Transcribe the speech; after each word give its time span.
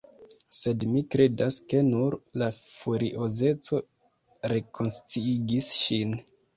Sed 0.59 0.85
mi 0.93 1.03
kredas, 1.15 1.59
ke 1.73 1.83
nur 1.91 2.17
la 2.43 2.49
furiozeco 2.63 3.85
rekonsciigis 4.57 5.75
ŝin. 5.87 6.23